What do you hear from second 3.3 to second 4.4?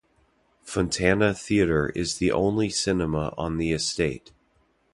on the estate.